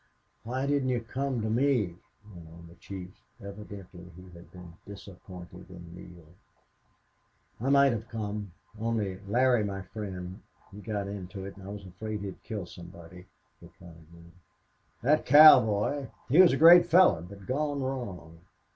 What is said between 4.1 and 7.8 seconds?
he had been disappointed in Neale. "I